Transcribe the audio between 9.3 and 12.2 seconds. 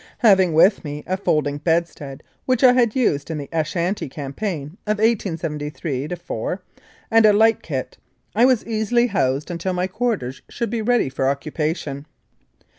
until my quarters should be ready for occupation.